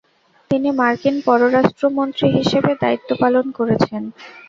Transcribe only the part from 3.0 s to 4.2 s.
পালন করেছেন।